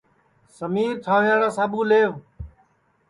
[0.57, 2.09] سمیر ٹھانٚوئیاڑا ساٻو لئو